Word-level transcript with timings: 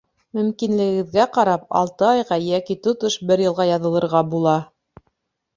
Мөмкинлегегеҙгә 0.35 1.25
ҡарап, 1.35 1.67
алты 1.81 2.07
айға 2.11 2.39
йәки 2.47 2.79
тотош 2.89 3.19
бер 3.33 3.47
йылға 3.47 3.69
яҙылырға 3.73 4.23
була. 4.33 4.57